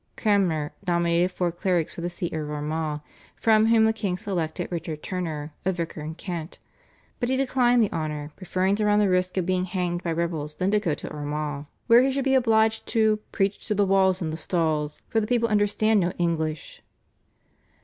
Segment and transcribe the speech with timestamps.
[0.17, 3.01] Cranmer nominated four clerics for the See of Armagh,
[3.35, 6.57] from whom the king selected Richard Turner, a vicar in Kent.
[7.19, 10.55] But he declined the honour, preferring to run the risk of being hanged by rebels
[10.55, 14.23] than to go to Armagh, where he should be obliged to "preach to the walls
[14.23, 16.81] and the stalls, for the people understand no English."